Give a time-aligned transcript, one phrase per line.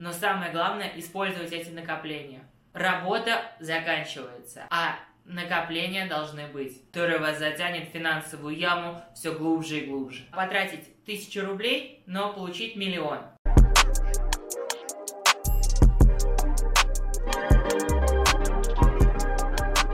[0.00, 2.40] Но самое главное– использовать эти накопления.
[2.72, 9.84] Работа заканчивается, а накопления должны быть, которые вас затянет в финансовую яму все глубже и
[9.84, 10.22] глубже.
[10.32, 13.18] Потратить тысячу рублей, но получить миллион.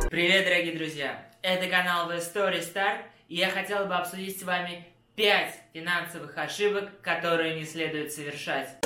[0.08, 1.20] Привет, дорогие друзья!
[1.42, 4.86] Это канал The Story Start, и я хотел бы обсудить с вами
[5.16, 8.76] 5 финансовых ошибок, которые не следует совершать.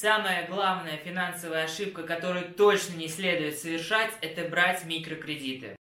[0.00, 5.74] Самая главная финансовая ошибка, которую точно не следует совершать, это брать микрокредиты.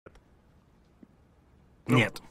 [1.87, 2.23] Нет.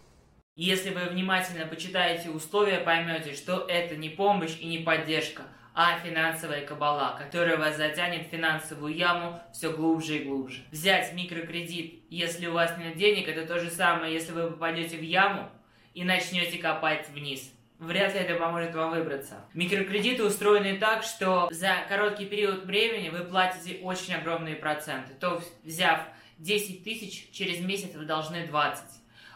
[0.55, 5.44] Если вы внимательно почитаете условия, поймете, что это не помощь и не поддержка,
[5.76, 10.63] а финансовая кабала, которая вас затянет в финансовую яму все глубже и глубже.
[10.72, 15.04] Взять микрокредит, если у вас нет денег, это то же самое, если вы попадете в
[15.04, 15.52] яму
[15.94, 17.54] и начнете копать вниз
[17.86, 19.46] вряд ли это поможет вам выбраться.
[19.54, 25.14] Микрокредиты устроены так, что за короткий период времени вы платите очень огромные проценты.
[25.14, 26.02] То взяв
[26.40, 28.84] 10 тысяч, через месяц вы должны 20.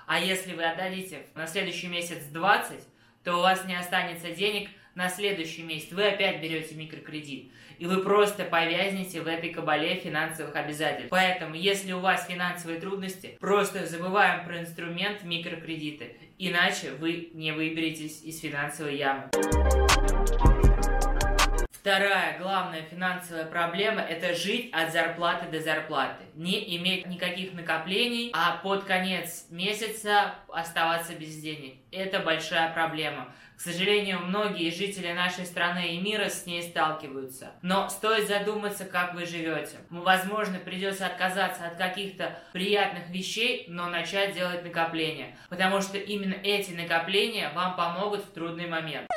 [0.08, 2.80] А если вы отдадите на следующий месяц 20,
[3.24, 4.70] то у вас не останется денег
[5.00, 5.92] на следующий месяц.
[5.92, 7.52] Вы опять берете микрокредит.
[7.80, 11.10] И вы просто повязнете в этой кабале финансовых обязательств.
[11.10, 18.24] Поэтому, если у вас финансовые трудности, просто забываем про инструмент микрокредиты Иначе вы не выберетесь
[18.24, 19.30] из финансовой ямы.
[21.90, 26.24] Вторая главная финансовая проблема– это жить от зарплаты до зарплаты.
[26.36, 31.78] Не иметь никаких накоплений, а под конец месяца оставаться без денег.
[31.92, 33.34] Это большая проблема.
[33.58, 37.54] К сожалению, многие жители нашей страны и мира с ней сталкиваются.
[37.64, 39.78] Но стоит задуматься, как вы живете.
[39.90, 45.36] Возможно, придется отказаться от каких-то приятных вещей, но начать делать накопления.
[45.50, 49.08] Потому что именно эти накопления вам помогут в трудный момент.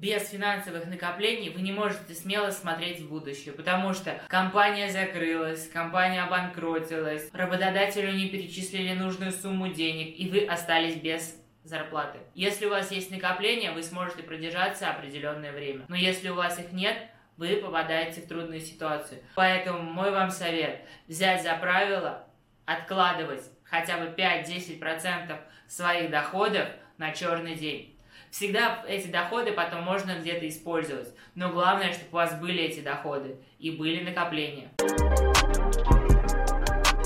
[0.00, 6.22] Без финансовых накоплений вы не можете смело смотреть в будущее, потому что компания закрылась, компания
[6.22, 12.18] обанкротилась, работодателю не перечислили нужную сумму денег, и вы остались без зарплаты.
[12.34, 15.84] Если у вас есть накопления, вы сможете продержаться определенное время.
[15.88, 16.96] Но если у вас их нет,
[17.36, 19.20] вы попадаете в трудную ситуацию.
[19.34, 22.24] Поэтому мой вам совет– взять за правило
[22.64, 27.99] откладывать хотя бы 5-10% своих доходов на черный день.
[28.30, 31.08] Всегда эти доходы потом можно где-то использовать.
[31.34, 34.70] Но главное, чтобы у вас были эти доходы и были накопления.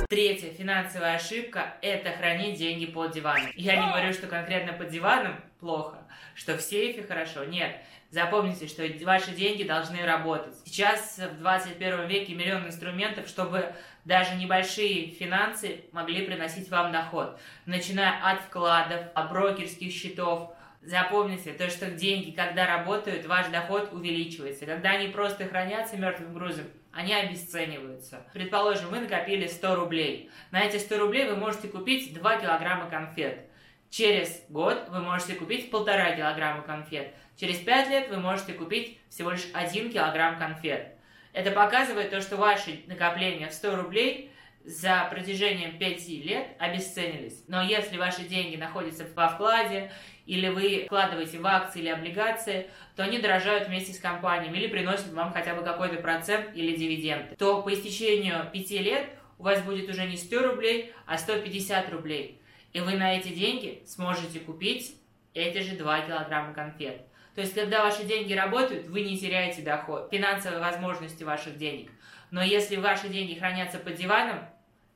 [0.09, 3.51] Третья финансовая ошибка– это хранить деньги под диваном.
[3.57, 5.97] Я не говорю, что конкретно под диваном плохо,
[6.35, 7.45] что в сейфе хорошо.
[7.45, 7.75] Нет,
[8.11, 10.55] запомните, что ваши деньги должны работать.
[10.67, 13.75] Сейчас в 21 веке миллион инструментов, чтобы
[14.05, 17.41] даже небольшие финансы могли приносить вам доход.
[17.65, 24.67] Начиная от вкладов, от брокерских счетов, Запомните, то, что деньги, когда работают, ваш доход увеличивается.
[24.67, 28.27] Когда они просто хранятся мертвым грузом, они обесцениваются.
[28.35, 30.31] Предположим, вы накопили 100 рублей.
[30.51, 33.47] На эти 100 рублей вы можете купить 2 килограмма конфет.
[33.89, 37.15] Через год вы можете купить полтора килограмма конфет.
[37.37, 40.89] Через 5 лет вы можете купить всего лишь 1 килограмм конфет.
[41.33, 44.31] Это показывает то, что ваши накопления в 100 рублей
[44.65, 47.45] за протяжением 5 лет обесценились.
[47.49, 49.93] Но если ваши деньги находятся во вкладе,
[50.27, 55.13] или вы вкладываете в акции или облигации, то они дорожают вместе с компаниями или приносят
[55.13, 59.89] вам хотя бы какой-то процент или дивиденды, то по истечению 5 лет у вас будет
[59.91, 62.41] уже не 100 рублей, а 150 рублей.
[62.73, 64.97] И вы на эти деньги сможете купить
[65.35, 67.03] эти же 2 килограмма конфет.
[67.35, 71.91] То есть, когда ваши деньги работают, вы не теряете доход, финансовые возможности ваших денег.
[72.31, 74.39] Но если ваши деньги хранятся под диваном,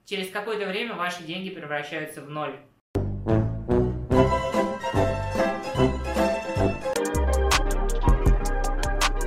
[0.08, 2.56] через какое-то время ваши деньги превращаются в ноль.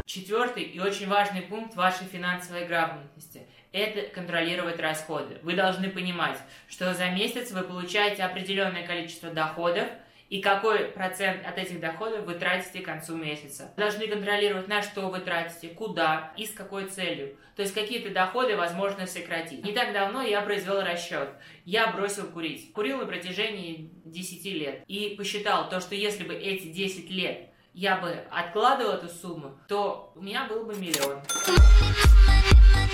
[0.05, 5.37] Четвертый и очень важный пункт вашей финансовой грамотности– это контролировать расходы.
[5.43, 6.37] Вы должны понимать,
[6.67, 9.87] что за месяц вы получаете определенное количество доходов–
[10.31, 13.73] и какой процент от этих доходов вы тратите к концу месяца.
[13.75, 17.35] Вы должны контролировать, на что вы тратите, куда и с какой целью.
[17.57, 19.61] То есть какие-то доходы возможно сократить.
[19.66, 21.31] Не так давно я произвел расчет.
[21.66, 22.72] Я бросил курить.
[22.72, 24.83] Курил на протяжении 10 лет.
[24.87, 30.13] И посчитал то, что если бы эти 10 лет я бы откладывал эту сумму, то
[30.16, 31.19] у меня был бы миллион.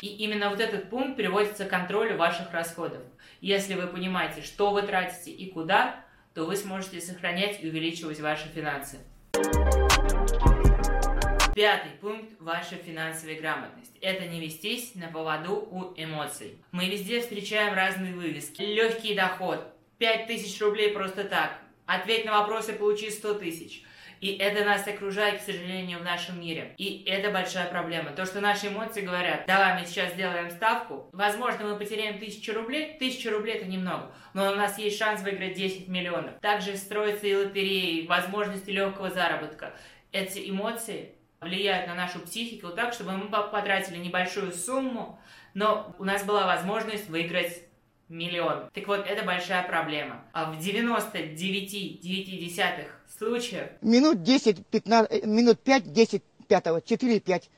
[0.01, 3.03] И именно вот этот пункт приводится к контролю ваших расходов.
[3.41, 6.03] Если вы понимаете, что вы тратите и куда,
[6.37, 8.99] то вы сможете сохранять и увеличивать ваши финансы.
[11.55, 13.97] Пятый пункт– ваша финансовая грамотность.
[14.01, 16.59] Это не вестись на поводу у эмоций.
[16.71, 18.61] Мы везде встречаем разные вывески.
[18.61, 19.67] Легкий доход,
[19.97, 21.57] 5000 рублей просто так.
[21.87, 23.83] Ответь на вопросы, получи 100 тысяч.
[24.19, 26.73] И это нас окружает, к сожалению, в нашем мире.
[26.77, 28.11] И это большая проблема.
[28.11, 32.97] То, что наши эмоции говорят, давай мы сейчас сделаем ставку, возможно, мы потеряем тысячу рублей,
[32.99, 36.39] тысяча рублей это немного, но у нас есть шанс выиграть 10 миллионов.
[36.41, 39.73] Также строятся и лотереи, и возможности легкого заработка.
[40.11, 45.19] Эти эмоции влияют на нашу психику так, чтобы мы потратили небольшую сумму,
[45.53, 47.66] но у нас была возможность выиграть
[48.09, 48.69] миллион.
[48.73, 50.23] Так вот, это большая проблема.
[50.33, 52.85] А в 99,9
[53.17, 53.69] случаев...
[53.81, 57.49] Минут 10, 15, минут 5, 10, 5, 4, 5,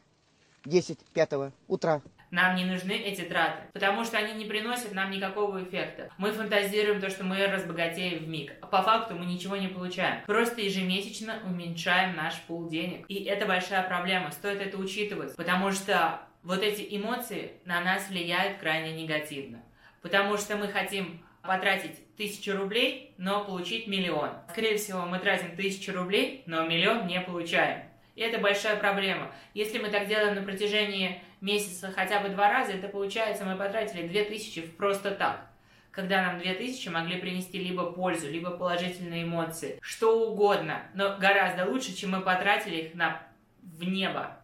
[0.65, 1.33] 10, 5
[1.67, 2.01] утра.
[2.31, 6.11] Нам не нужны эти траты, потому что они не приносят нам никакого эффекта.
[6.19, 10.23] Мы фантазируем то, что мы разбогатеем в миг, а по факту мы ничего не получаем.
[10.27, 13.05] Просто ежемесячно уменьшаем наш пул денег.
[13.07, 18.59] И это большая проблема, стоит это учитывать, потому что вот эти эмоции на нас влияют
[18.59, 19.63] крайне негативно.
[20.01, 24.31] Потому что мы хотим потратить тысячу рублей, но получить миллион.
[24.51, 27.83] Скорее всего, мы тратим тысячу рублей, но миллион не получаем.
[28.15, 29.31] И это большая проблема.
[29.53, 34.07] Если мы так делаем на протяжении месяца хотя бы два раза, это получается, мы потратили
[34.07, 35.47] две тысячи просто так.
[35.91, 39.79] Когда нам две тысячи могли принести либо пользу, либо положительные эмоции.
[39.81, 43.21] Что угодно, но гораздо лучше, чем мы потратили их на
[43.61, 44.37] в небо.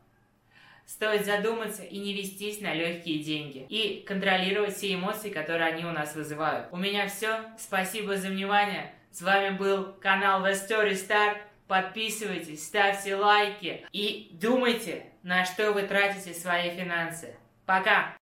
[0.86, 3.66] Стоит задуматься и не вестись на легкие деньги.
[3.70, 6.68] И контролировать все эмоции, которые они у нас вызывают.
[6.72, 7.40] У меня все.
[7.58, 8.94] Спасибо за внимание.
[9.12, 11.38] С вами был канал The Story Star.
[11.68, 17.36] Подписывайтесь, ставьте лайки и думайте, на что вы тратите свои финансы.
[17.66, 18.16] Пока!